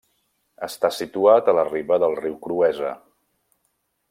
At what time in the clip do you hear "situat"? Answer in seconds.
0.99-1.53